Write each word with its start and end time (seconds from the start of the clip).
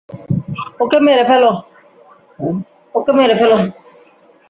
ওকে 0.83 0.97
মেরে 1.01 1.23
ফেল! 3.39 3.53